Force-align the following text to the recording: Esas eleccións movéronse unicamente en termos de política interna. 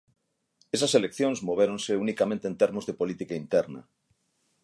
Esas 0.75 0.95
eleccións 0.99 1.39
movéronse 1.49 1.93
unicamente 2.03 2.45
en 2.51 2.55
termos 2.61 2.85
de 2.85 2.97
política 3.01 3.35
interna. 3.43 3.81